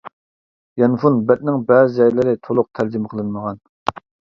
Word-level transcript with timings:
يانفون 0.83 1.19
بەتنىڭ 1.29 1.61
بەزى 1.69 1.95
جايلىرى 2.01 2.37
تولۇق 2.49 2.73
تەرجىمە 2.77 3.15
قىلىنمىغان. 3.17 3.67